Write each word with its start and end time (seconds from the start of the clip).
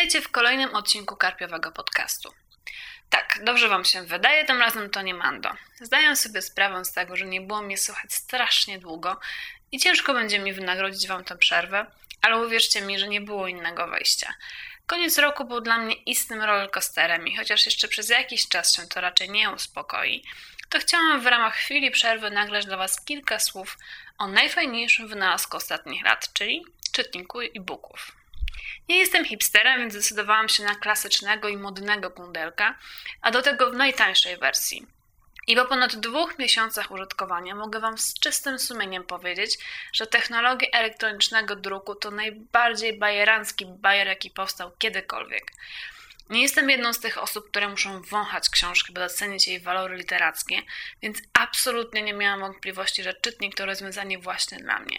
Witajcie 0.00 0.20
w 0.20 0.30
kolejnym 0.30 0.74
odcinku 0.74 1.16
Karpiowego 1.16 1.72
Podcastu. 1.72 2.32
Tak, 3.10 3.40
dobrze 3.44 3.68
Wam 3.68 3.84
się 3.84 4.02
wydaje, 4.02 4.44
tym 4.44 4.60
razem 4.60 4.90
to 4.90 5.02
nie 5.02 5.14
Mando. 5.14 5.50
Zdaję 5.80 6.16
sobie 6.16 6.42
sprawę 6.42 6.84
z 6.84 6.92
tego, 6.92 7.16
że 7.16 7.26
nie 7.26 7.40
było 7.40 7.62
mnie 7.62 7.78
słychać 7.78 8.14
strasznie 8.14 8.78
długo 8.78 9.20
i 9.72 9.78
ciężko 9.78 10.14
będzie 10.14 10.38
mi 10.38 10.52
wynagrodzić 10.52 11.08
Wam 11.08 11.24
tę 11.24 11.36
przerwę, 11.36 11.86
ale 12.22 12.46
uwierzcie 12.46 12.80
mi, 12.80 12.98
że 12.98 13.08
nie 13.08 13.20
było 13.20 13.48
innego 13.48 13.88
wejścia. 13.88 14.34
Koniec 14.86 15.18
roku 15.18 15.44
był 15.44 15.60
dla 15.60 15.78
mnie 15.78 15.94
istnym 15.94 16.42
rollercoasterem 16.42 17.28
i 17.28 17.36
chociaż 17.36 17.66
jeszcze 17.66 17.88
przez 17.88 18.08
jakiś 18.08 18.48
czas 18.48 18.76
się 18.76 18.82
to 18.82 19.00
raczej 19.00 19.30
nie 19.30 19.50
uspokoi, 19.50 20.24
to 20.68 20.78
chciałam 20.78 21.20
w 21.20 21.26
ramach 21.26 21.54
chwili 21.54 21.90
przerwy 21.90 22.30
nagrać 22.30 22.66
dla 22.66 22.76
Was 22.76 23.04
kilka 23.04 23.38
słów 23.38 23.78
o 24.18 24.26
najfajniejszym 24.26 25.08
wynalazku 25.08 25.56
ostatnich 25.56 26.04
lat, 26.04 26.32
czyli 26.32 26.64
czytniku 26.92 27.40
e-booków. 27.40 28.19
Nie 28.88 28.98
jestem 28.98 29.24
hipsterem, 29.24 29.80
więc 29.80 29.92
zdecydowałam 29.92 30.48
się 30.48 30.62
na 30.62 30.74
klasycznego 30.74 31.48
i 31.48 31.56
modnego 31.56 32.10
kundelka, 32.10 32.78
a 33.22 33.30
do 33.30 33.42
tego 33.42 33.70
w 33.70 33.74
najtańszej 33.74 34.36
wersji. 34.36 34.86
I 35.46 35.56
po 35.56 35.64
ponad 35.64 35.96
dwóch 35.96 36.38
miesiącach 36.38 36.90
użytkowania 36.90 37.54
mogę 37.54 37.80
Wam 37.80 37.98
z 37.98 38.14
czystym 38.14 38.58
sumieniem 38.58 39.04
powiedzieć, 39.04 39.58
że 39.92 40.06
technologia 40.06 40.68
elektronicznego 40.72 41.56
druku 41.56 41.94
to 41.94 42.10
najbardziej 42.10 42.98
bajerancki 42.98 43.66
bajer, 43.66 44.06
jaki 44.06 44.30
powstał 44.30 44.70
kiedykolwiek. 44.78 45.52
Nie 46.30 46.42
jestem 46.42 46.70
jedną 46.70 46.92
z 46.92 47.00
tych 47.00 47.18
osób, 47.18 47.50
które 47.50 47.68
muszą 47.68 48.02
wąchać 48.02 48.50
książkę, 48.50 48.92
by 48.92 49.00
docenić 49.00 49.48
jej 49.48 49.60
walory 49.60 49.96
literackie, 49.96 50.62
więc 51.02 51.18
absolutnie 51.32 52.02
nie 52.02 52.14
miałam 52.14 52.40
wątpliwości, 52.40 53.02
że 53.02 53.14
czytnik 53.14 53.54
to 53.54 53.66
rozwiązanie 53.66 54.18
właśnie 54.18 54.58
dla 54.58 54.78
mnie. 54.78 54.98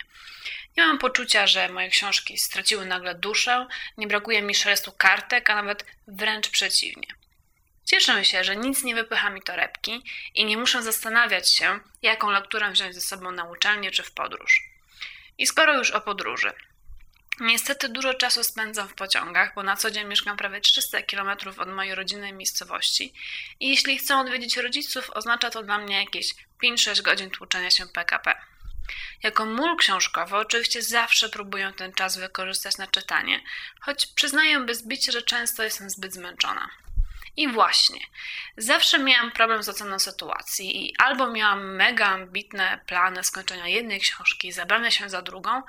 Nie 0.78 0.88
mam 0.88 0.98
poczucia, 0.98 1.48
że 1.48 1.70
moje 1.70 1.90
książki 1.90 2.38
straciły 2.38 2.86
nagle 2.86 3.16
duszę, 3.16 3.68
nie 3.98 4.08
brakuje 4.08 4.42
mi 4.42 4.56
szelestu 4.56 4.92
kartek, 4.92 5.50
a 5.50 5.56
nawet 5.56 5.86
wręcz 6.08 6.50
przeciwnie. 6.50 7.08
Cieszę 7.86 8.26
się, 8.26 8.44
że 8.44 8.56
nic 8.56 8.84
nie 8.84 8.96
wypycha 8.96 9.30
mi 9.30 9.42
torebki 9.42 10.04
i 10.36 10.46
nie 10.46 10.58
muszę 10.58 10.84
zastanawiać 10.84 11.56
się, 11.56 11.80
jaką 12.02 12.30
lekturę 12.30 12.72
wziąć 12.72 12.96
ze 12.96 13.02
sobą 13.02 13.32
na 13.32 13.44
uczelnię 13.44 13.92
czy 13.92 14.04
w 14.04 14.12
podróż. 14.12 14.62
I 15.38 15.48
skoro 15.48 15.78
już 15.78 15.92
o 15.92 16.02
podróży. 16.02 16.52
Niestety 17.42 17.90
dużo 17.90 18.14
czasu 18.14 18.44
spędzam 18.44 18.88
w 18.88 18.94
pociągach, 18.94 19.56
bo 19.56 19.64
na 19.64 19.76
co 19.76 19.92
dzień 19.92 20.08
mieszkam 20.08 20.38
prawie 20.38 20.62
300 20.62 21.02
km 21.02 21.30
od 21.58 21.70
mojej 21.70 21.96
rodzinnej 21.96 22.34
miejscowości 22.34 23.14
i 23.60 23.70
jeśli 23.70 23.98
chcę 23.98 24.18
odwiedzić 24.18 24.58
rodziców, 24.58 25.10
oznacza 25.10 25.50
to 25.50 25.64
dla 25.64 25.78
mnie 25.78 26.00
jakieś 26.00 26.36
5-6 26.64 27.02
godzin 27.02 27.30
tłuczenia 27.30 27.72
się 27.72 27.88
PKP. 27.88 28.42
Jako 29.24 29.46
mól 29.46 29.78
książkowy 29.78 30.36
oczywiście 30.36 30.82
zawsze 30.82 31.30
próbuję 31.30 31.74
ten 31.78 31.94
czas 31.94 32.18
wykorzystać 32.18 32.78
na 32.78 32.88
czytanie, 32.88 33.44
choć 33.80 34.08
przyznaję 34.08 34.60
bez 34.60 34.88
bicia, 34.88 35.12
że 35.12 35.22
często 35.22 35.64
jestem 35.64 35.90
zbyt 35.90 36.14
zmęczona. 36.14 36.70
I 37.38 37.48
właśnie, 37.48 38.00
zawsze 38.58 39.00
miałam 39.00 39.32
problem 39.32 39.64
z 39.64 39.70
oceną 39.70 40.00
sytuacji 40.00 40.86
i 40.86 40.96
albo 40.98 41.32
miałam 41.32 41.76
mega 41.76 42.06
ambitne 42.06 42.80
plany 42.88 43.24
skończenia 43.24 43.68
jednej 43.68 44.00
książki 44.00 44.48
i 44.48 44.52
zabrania 44.52 44.92
się 44.92 45.10
za 45.10 45.22
drugą, 45.22 45.62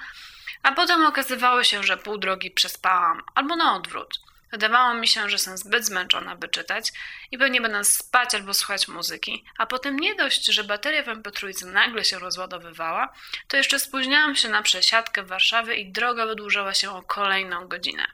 a 0.63 0.73
potem 0.73 1.07
okazywało 1.07 1.65
się, 1.65 1.83
że 1.83 1.97
pół 1.97 2.19
drogi 2.19 2.51
przespałam, 2.51 3.23
albo 3.35 3.57
na 3.57 3.77
odwrót. 3.77 4.21
Wydawało 4.53 4.95
mi 4.95 5.09
się, 5.09 5.29
że 5.29 5.35
jestem 5.35 5.59
zbyt 5.59 5.87
zmęczona, 5.87 6.37
by 6.37 6.49
czytać 6.49 6.93
i 7.31 7.39
pewnie 7.39 7.61
będę 7.61 7.85
spać 7.85 8.35
albo 8.35 8.55
słuchać 8.55 8.89
muzyki, 8.89 9.45
a 9.59 9.67
potem 9.67 9.99
nie 9.99 10.15
dość, 10.15 10.45
że 10.45 10.65
bateria 10.65 11.03
w 11.03 11.09
mp 11.09 11.31
nagle 11.67 12.05
się 12.05 12.19
rozładowywała, 12.19 13.13
to 13.49 13.57
jeszcze 13.57 13.79
spóźniałam 13.79 14.37
się 14.37 14.49
na 14.49 14.63
przesiadkę 14.63 15.23
w 15.23 15.29
Warszawie 15.29 15.75
i 15.75 15.93
droga 15.93 16.27
wydłużała 16.27 16.75
się 16.75 16.91
o 16.91 17.03
kolejną 17.03 17.69
godzinę. 17.69 18.07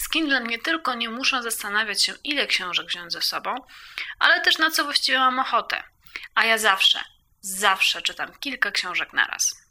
Z 0.00 0.08
Kindlem 0.08 0.46
nie 0.46 0.58
tylko 0.58 0.94
nie 0.94 1.10
muszę 1.10 1.42
zastanawiać 1.42 2.02
się, 2.02 2.14
ile 2.24 2.46
książek 2.46 2.86
wziąć 2.86 3.12
ze 3.12 3.22
sobą, 3.22 3.54
ale 4.18 4.40
też 4.40 4.58
na 4.58 4.70
co 4.70 4.84
właściwie 4.84 5.18
mam 5.18 5.38
ochotę. 5.38 5.82
A 6.34 6.44
ja 6.44 6.58
zawsze, 6.58 7.04
zawsze 7.40 8.02
czytam 8.02 8.32
kilka 8.40 8.70
książek 8.70 9.12
naraz. 9.12 9.61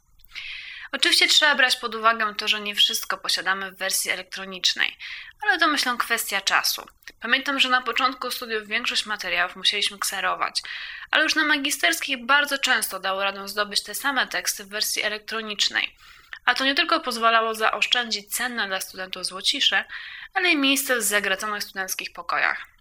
Oczywiście 0.92 1.28
trzeba 1.28 1.54
brać 1.54 1.76
pod 1.76 1.94
uwagę 1.94 2.34
to, 2.34 2.48
że 2.48 2.60
nie 2.60 2.74
wszystko 2.74 3.18
posiadamy 3.18 3.72
w 3.72 3.76
wersji 3.76 4.10
elektronicznej, 4.10 4.96
ale 5.42 5.58
to 5.58 5.68
myślę 5.68 5.96
kwestia 5.98 6.40
czasu. 6.40 6.86
Pamiętam, 7.20 7.60
że 7.60 7.68
na 7.68 7.82
początku 7.82 8.30
studiów 8.30 8.66
większość 8.66 9.06
materiałów 9.06 9.56
musieliśmy 9.56 9.98
kserować, 9.98 10.62
ale 11.10 11.22
już 11.22 11.34
na 11.34 11.44
magisterskich 11.44 12.26
bardzo 12.26 12.58
często 12.58 13.00
dało 13.00 13.24
radę 13.24 13.48
zdobyć 13.48 13.82
te 13.82 13.94
same 13.94 14.26
teksty 14.26 14.64
w 14.64 14.68
wersji 14.68 15.02
elektronicznej. 15.02 15.96
A 16.44 16.54
to 16.54 16.64
nie 16.64 16.74
tylko 16.74 17.00
pozwalało 17.00 17.54
zaoszczędzić 17.54 18.34
cenne 18.36 18.66
dla 18.66 18.80
studentów 18.80 19.26
złocisze, 19.26 19.84
ale 20.34 20.50
i 20.50 20.56
miejsce 20.56 20.96
w 20.96 21.02
zagraconych 21.02 21.62
studenckich 21.62 22.12
pokojach. 22.12 22.71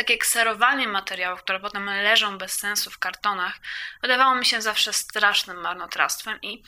Takie 0.00 0.18
kserowanie 0.18 0.88
materiałów, 0.88 1.42
które 1.42 1.60
potem 1.60 1.86
leżą 1.86 2.38
bez 2.38 2.52
sensu 2.52 2.90
w 2.90 2.98
kartonach, 2.98 3.54
wydawało 4.02 4.34
mi 4.34 4.46
się 4.46 4.62
zawsze 4.62 4.92
strasznym 4.92 5.56
marnotrawstwem 5.56 6.38
i 6.42 6.62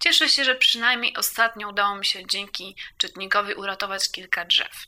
cieszę 0.00 0.28
się, 0.28 0.44
że 0.44 0.54
przynajmniej 0.54 1.16
ostatnio 1.16 1.68
udało 1.68 1.96
mi 1.96 2.06
się 2.06 2.26
dzięki 2.26 2.76
czytnikowi 2.98 3.54
uratować 3.54 4.12
kilka 4.12 4.44
drzew. 4.44 4.86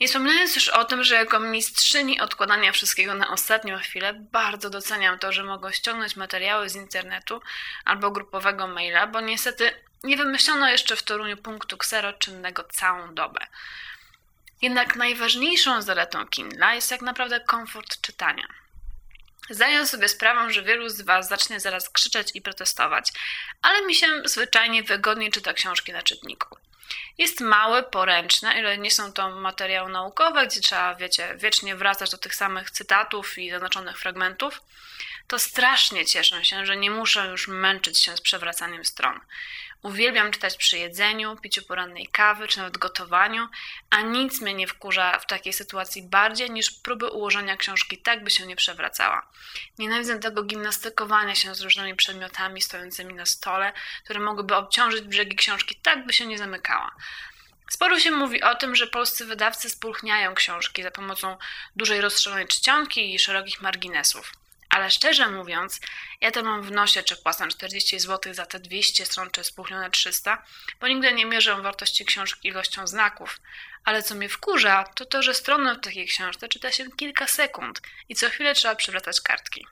Nie 0.00 0.08
wspominając 0.08 0.56
już 0.56 0.68
o 0.68 0.84
tym, 0.84 1.04
że 1.04 1.14
jako 1.14 1.40
mistrzyni 1.40 2.20
odkładania 2.20 2.72
wszystkiego 2.72 3.14
na 3.14 3.30
ostatnią 3.30 3.78
chwilę, 3.78 4.14
bardzo 4.14 4.70
doceniam 4.70 5.18
to, 5.18 5.32
że 5.32 5.42
mogę 5.42 5.72
ściągnąć 5.72 6.16
materiały 6.16 6.68
z 6.68 6.76
internetu 6.76 7.40
albo 7.84 8.10
grupowego 8.10 8.66
maila, 8.66 9.06
bo 9.06 9.20
niestety 9.20 9.84
nie 10.04 10.16
wymyślono 10.16 10.68
jeszcze 10.68 10.96
w 10.96 11.02
Toruniu 11.02 11.36
punktu 11.36 11.76
ksero 11.76 12.12
czynnego 12.12 12.64
całą 12.64 13.14
dobę. 13.14 13.46
Jednak 14.62 14.96
najważniejszą 14.96 15.82
zaletą 15.82 16.26
Kindla 16.26 16.74
jest 16.74 16.90
tak 16.90 17.02
naprawdę 17.02 17.40
komfort 17.40 18.00
czytania. 18.00 18.48
Zdaję 19.50 19.86
sobie 19.86 20.08
sprawę, 20.08 20.52
że 20.52 20.62
wielu 20.62 20.88
z 20.88 21.00
Was 21.00 21.28
zacznie 21.28 21.60
zaraz 21.60 21.90
krzyczeć 21.90 22.30
i 22.34 22.42
protestować, 22.42 23.12
ale 23.62 23.86
mi 23.86 23.94
się 23.94 24.06
zwyczajnie 24.24 24.82
wygodniej 24.82 25.30
czyta 25.30 25.52
książki 25.52 25.92
na 25.92 26.02
czytniku. 26.02 26.56
Jest 27.18 27.40
małe, 27.40 27.82
poręczne, 27.82 28.58
ile 28.58 28.78
nie 28.78 28.90
są 28.90 29.12
to 29.12 29.30
materiały 29.30 29.92
naukowe, 29.92 30.46
gdzie 30.46 30.60
trzeba, 30.60 30.94
wiecie, 30.94 31.34
wiecznie 31.36 31.76
wracać 31.76 32.10
do 32.10 32.18
tych 32.18 32.34
samych 32.34 32.70
cytatów 32.70 33.38
i 33.38 33.50
zaznaczonych 33.50 33.98
fragmentów, 33.98 34.60
to 35.26 35.38
strasznie 35.38 36.06
cieszę 36.06 36.44
się, 36.44 36.66
że 36.66 36.76
nie 36.76 36.90
muszę 36.90 37.26
już 37.26 37.48
męczyć 37.48 38.02
się 38.02 38.16
z 38.16 38.20
przewracaniem 38.20 38.84
stron. 38.84 39.20
Uwielbiam 39.82 40.30
czytać 40.30 40.56
przy 40.56 40.78
jedzeniu, 40.78 41.36
piciu 41.36 41.62
porannej 41.62 42.06
kawy 42.06 42.48
czy 42.48 42.58
nawet 42.58 42.78
gotowaniu, 42.78 43.48
a 43.90 44.00
nic 44.00 44.40
mnie 44.40 44.54
nie 44.54 44.66
wkurza 44.66 45.18
w 45.18 45.26
takiej 45.26 45.52
sytuacji 45.52 46.02
bardziej 46.02 46.50
niż 46.50 46.70
próby 46.70 47.08
ułożenia 47.10 47.56
książki 47.56 47.98
tak, 47.98 48.24
by 48.24 48.30
się 48.30 48.46
nie 48.46 48.56
przewracała. 48.56 49.26
Nienawidzę 49.78 50.18
tego 50.18 50.42
gimnastykowania 50.42 51.34
się 51.34 51.54
z 51.54 51.60
różnymi 51.60 51.94
przedmiotami 51.94 52.62
stojącymi 52.62 53.14
na 53.14 53.26
stole, 53.26 53.72
które 54.04 54.20
mogłyby 54.20 54.56
obciążyć 54.56 55.04
brzegi 55.04 55.36
książki 55.36 55.74
tak, 55.82 56.06
by 56.06 56.12
się 56.12 56.26
nie 56.26 56.38
zamykała. 56.38 56.94
Sporo 57.70 58.00
się 58.00 58.10
mówi 58.10 58.42
o 58.42 58.54
tym, 58.54 58.76
że 58.76 58.86
polscy 58.86 59.24
wydawcy 59.24 59.70
spulchniają 59.70 60.34
książki 60.34 60.82
za 60.82 60.90
pomocą 60.90 61.36
dużej 61.76 62.00
rozszerzonej 62.00 62.48
czcionki 62.48 63.14
i 63.14 63.18
szerokich 63.18 63.60
marginesów. 63.60 64.32
Ale 64.76 64.90
szczerze 64.90 65.28
mówiąc, 65.28 65.80
ja 66.20 66.30
to 66.30 66.42
mam 66.42 66.62
w 66.62 66.70
nosie, 66.70 67.02
czy 67.02 67.16
płacę 67.16 67.48
40 67.48 68.00
zł 68.00 68.34
za 68.34 68.46
te 68.46 68.60
200 68.60 69.06
stron, 69.06 69.30
czy 69.30 69.44
spuchnione 69.44 69.90
300, 69.90 70.44
bo 70.80 70.88
nigdy 70.88 71.12
nie 71.12 71.26
mierzę 71.26 71.62
wartości 71.62 72.04
książki 72.04 72.48
ilością 72.48 72.86
znaków. 72.86 73.40
Ale 73.84 74.02
co 74.02 74.14
mnie 74.14 74.28
wkurza, 74.28 74.84
to 74.94 75.06
to, 75.06 75.22
że 75.22 75.34
stronę 75.34 75.74
w 75.74 75.80
takiej 75.80 76.06
książce 76.06 76.48
czyta 76.48 76.72
się 76.72 76.90
kilka 76.90 77.26
sekund 77.26 77.82
i 78.08 78.14
co 78.14 78.30
chwilę 78.30 78.54
trzeba 78.54 78.74
przewracać 78.74 79.20
kartki. 79.20 79.66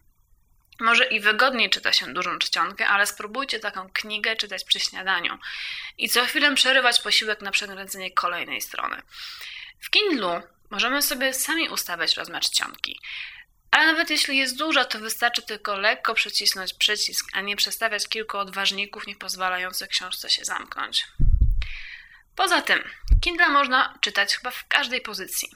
Może 0.80 1.04
i 1.04 1.20
wygodniej 1.20 1.70
czyta 1.70 1.92
się 1.92 2.12
dużą 2.14 2.38
czcionkę, 2.38 2.86
ale 2.86 3.06
spróbujcie 3.06 3.60
taką 3.60 3.90
knigę 3.92 4.36
czytać 4.36 4.64
przy 4.64 4.80
śniadaniu 4.80 5.38
i 5.98 6.08
co 6.08 6.24
chwilę 6.26 6.54
przerywać 6.54 7.00
posiłek 7.00 7.40
na 7.40 7.50
przekręcenie 7.50 8.10
kolejnej 8.10 8.60
strony. 8.60 9.02
W 9.80 9.90
Kindlu 9.90 10.42
możemy 10.70 11.02
sobie 11.02 11.34
sami 11.34 11.68
ustawiać 11.68 12.16
rozmiar 12.16 12.42
czcionki. 12.42 13.00
Ale 13.74 13.86
nawet 13.86 14.10
jeśli 14.10 14.38
jest 14.38 14.58
duża, 14.58 14.84
to 14.84 14.98
wystarczy 14.98 15.42
tylko 15.42 15.76
lekko 15.76 16.14
przycisnąć 16.14 16.74
przycisk, 16.74 17.26
a 17.32 17.40
nie 17.40 17.56
przestawiać 17.56 18.08
kilku 18.08 18.38
odważników 18.38 19.06
nie 19.06 19.16
pozwalających 19.16 19.88
książce 19.88 20.30
się 20.30 20.44
zamknąć. 20.44 21.06
Poza 22.36 22.62
tym, 22.62 22.90
Kindle 23.20 23.48
można 23.48 23.98
czytać 24.00 24.36
chyba 24.36 24.50
w 24.50 24.68
każdej 24.68 25.00
pozycji. 25.00 25.48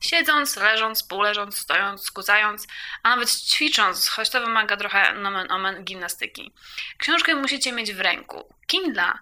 Siedząc, 0.00 0.56
leżąc, 0.56 1.02
półleżąc, 1.02 1.58
stojąc, 1.58 2.02
skucając, 2.02 2.66
a 3.02 3.08
nawet 3.08 3.30
ćwicząc, 3.30 4.08
choć 4.08 4.30
to 4.30 4.40
wymaga 4.40 4.76
trochę 4.76 5.14
nomen 5.14 5.52
omen 5.52 5.84
gimnastyki. 5.84 6.52
Książkę 6.98 7.34
musicie 7.34 7.72
mieć 7.72 7.92
w 7.92 8.00
ręku. 8.00 8.54
Kindla 8.66 9.18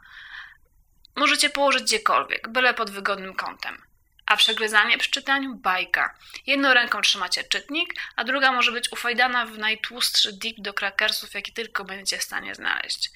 możecie 1.16 1.50
położyć 1.50 1.82
gdziekolwiek, 1.82 2.48
byle 2.48 2.74
pod 2.74 2.90
wygodnym 2.90 3.34
kątem. 3.34 3.82
A 4.26 4.36
przegryzanie 4.36 4.98
przy 4.98 5.10
czytaniu 5.10 5.54
bajka. 5.54 6.14
Jedną 6.46 6.74
ręką 6.74 7.00
trzymacie 7.00 7.44
czytnik, 7.44 7.94
a 8.16 8.24
druga 8.24 8.52
może 8.52 8.72
być 8.72 8.92
ufajdana 8.92 9.46
w 9.46 9.58
najtłustszy 9.58 10.32
dip 10.32 10.60
do 10.60 10.74
krakersów, 10.74 11.34
jaki 11.34 11.52
tylko 11.52 11.84
będziecie 11.84 12.18
w 12.18 12.22
stanie 12.22 12.54
znaleźć. 12.54 13.10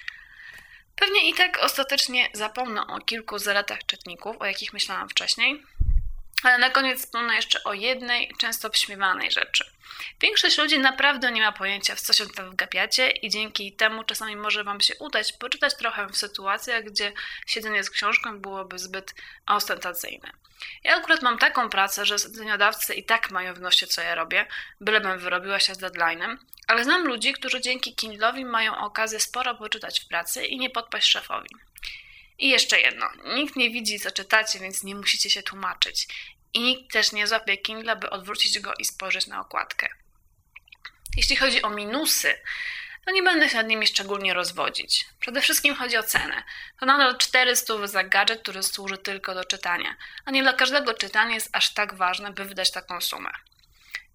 Pewnie 0.97 1.31
i 1.31 1.35
tak 1.35 1.59
ostatecznie 1.63 2.29
zapomnę 2.33 2.87
o 2.87 3.01
kilku 3.01 3.39
zaletach 3.39 3.87
czytników, 3.87 4.37
o 4.41 4.47
jakich 4.47 4.73
myślałam 4.73 5.09
wcześniej, 5.09 5.63
Ale 6.43 6.59
na 6.59 6.71
koniec 6.71 7.01
wspomnę 7.01 7.35
jeszcze 7.35 7.65
o 7.65 7.73
jednej, 7.73 8.33
często 8.39 8.69
obśmiewanej 8.69 9.31
rzeczy. 9.31 9.65
Większość 10.21 10.59
ludzi 10.59 10.79
naprawdę 10.79 11.33
nie 11.33 11.41
ma 11.41 11.53
pojęcia, 11.53 11.95
w 11.95 12.01
co 12.01 12.13
się 12.13 12.27
tam 12.27 12.51
wgapiacie 12.51 13.11
i 13.11 13.31
dzięki 13.31 13.73
temu 13.73 14.05
czasami 14.05 14.37
może 14.37 14.65
Wam 14.65 14.81
się 14.81 14.95
udać 14.99 15.33
poczytać 15.33 15.77
trochę 15.77 16.07
w 16.07 16.17
sytuacjach, 16.17 16.85
gdzie 16.85 17.13
siedzenie 17.47 17.85
z 17.85 17.91
książką 17.91 18.39
byłoby 18.39 18.79
zbyt 18.79 19.15
ostentacyjne. 19.47 20.33
Ja 20.85 20.97
akurat 20.97 21.23
mam 21.23 21.39
taką 21.39 21.71
pracę, 21.71 22.07
że 22.07 22.19
zleceniodawcy 22.19 22.95
i 22.95 23.05
tak 23.05 23.31
mają 23.31 23.55
w 23.55 23.61
nosie, 23.61 23.87
co 23.87 24.03
ja 24.03 24.15
robię, 24.15 24.47
bylebym 24.81 25.19
wyrobiła 25.19 25.61
się 25.61 25.75
z 25.75 25.79
deadline'em, 25.79 26.37
ale 26.67 26.85
znam 26.85 27.07
ludzi, 27.07 27.33
którzy 27.33 27.61
dzięki 27.61 27.95
Kindle'owi 27.95 28.45
mają 28.45 28.79
okazję 28.79 29.21
sporo 29.21 29.55
poczytać 29.55 30.01
w 30.01 30.09
pracy 30.09 30.47
i 30.47 30.59
nie 30.59 30.71
podpaść 30.71 31.09
szefowi. 31.09 31.51
I 32.41 32.49
jeszcze 32.49 32.81
jedno. 32.81 33.07
Nikt 33.35 33.57
nie 33.57 33.71
widzi, 33.71 34.01
co 34.01 34.11
czytacie, 34.11 34.59
więc 34.59 34.83
nie 34.83 34.95
musicie 34.95 35.31
się 35.31 35.43
tłumaczyć. 35.43 36.09
I 36.55 36.61
nikt 36.61 36.93
też 36.93 37.13
nie 37.13 37.27
złapie 37.27 37.57
Kindle, 37.57 37.97
by 37.97 38.11
odwrócić 38.11 38.59
go 38.59 38.75
i 38.79 38.85
spojrzeć 38.85 39.27
na 39.27 39.41
okładkę. 39.41 39.89
Jeśli 41.17 41.37
chodzi 41.37 41.63
o 41.63 41.71
minusy, 41.71 42.35
to 43.05 43.11
nie 43.11 43.23
będę 43.23 43.49
się 43.49 43.57
nad 43.57 43.67
nimi 43.67 43.87
szczególnie 43.87 44.35
rozwodzić. 44.35 45.07
Przede 45.21 45.41
wszystkim 45.41 45.75
chodzi 45.75 45.97
o 45.97 46.03
cenę. 46.03 46.43
To 46.81 46.87
nadal 46.87 47.19
400 47.19 47.87
za 47.87 48.05
gadżet, 48.05 48.43
który 48.43 48.63
służy 48.63 48.99
tylko 48.99 49.35
do 49.35 49.45
czytania, 49.45 49.97
a 50.25 50.31
nie 50.31 50.43
dla 50.43 50.53
każdego 50.53 50.95
czytanie 50.95 51.35
jest 51.35 51.51
aż 51.53 51.75
tak 51.75 51.95
ważne, 51.95 52.33
by 52.33 52.45
wydać 52.45 52.71
taką 52.71 53.01
sumę. 53.01 53.31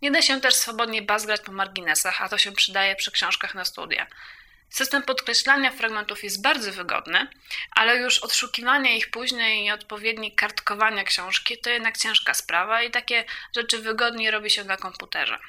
Nie 0.02 0.12
da 0.12 0.22
się 0.22 0.42
też 0.42 0.56
swobodnie 0.56 1.02
bazgrać 1.02 1.42
po 1.42 1.52
marginesach, 1.52 2.22
a 2.22 2.30
to 2.30 2.38
się 2.38 2.52
przydaje 2.52 2.96
przy 2.96 3.12
książkach 3.12 3.56
na 3.56 3.66
studia. 3.66 4.08
System 4.70 5.04
podkreślania 5.04 5.72
fragmentów 5.72 6.24
jest 6.24 6.42
bardzo 6.42 6.72
wygodny, 6.72 7.28
ale 7.72 7.98
już 7.98 8.20
odszukiwanie 8.20 8.98
ich 8.98 9.10
później 9.10 9.66
i 9.66 9.72
odpowiednie 9.72 10.32
kartkowania 10.32 11.04
książki 11.04 11.58
to 11.58 11.70
jednak 11.70 11.98
ciężka 11.98 12.34
sprawa 12.34 12.84
i 12.84 12.92
takie 12.92 13.26
rzeczy 13.56 13.80
wygodniej 13.80 14.32
robi 14.32 14.50
się 14.50 14.64
na 14.64 14.78
komputerze. 14.78 15.40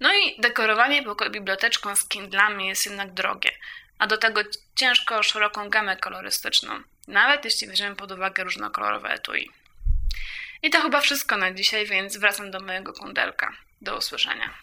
No 0.00 0.14
i 0.14 0.40
dekorowanie 0.40 1.04
biblioteczką 1.30 1.96
z 1.96 2.08
Kindlami 2.08 2.66
jest 2.66 2.86
jednak 2.86 3.14
drogie, 3.14 3.50
a 3.98 4.06
do 4.06 4.18
tego 4.18 4.40
ciężko 4.74 5.22
szeroką 5.22 5.68
gamę 5.68 5.96
kolorystyczną, 5.96 6.82
nawet 7.08 7.44
jeśli 7.44 7.66
weźmiemy 7.66 7.96
pod 7.96 8.12
uwagę 8.12 8.44
różnokolorowe 8.44 9.08
etui. 9.08 9.50
I 10.62 10.70
to 10.70 10.80
chyba 10.80 11.00
wszystko 11.00 11.36
na 11.36 11.52
dzisiaj, 11.52 11.86
więc 11.86 12.16
wracam 12.16 12.50
do 12.50 12.60
mojego 12.60 12.92
kundelka. 12.92 13.52
Do 13.80 13.96
usłyszenia. 13.96 14.54